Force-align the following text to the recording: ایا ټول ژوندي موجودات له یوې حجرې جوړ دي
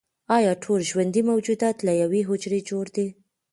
ایا 0.37 0.53
ټول 0.63 0.79
ژوندي 0.89 1.21
موجودات 1.31 1.77
له 1.87 1.93
یوې 2.01 2.21
حجرې 2.29 2.59
جوړ 2.69 2.85
دي 2.95 3.07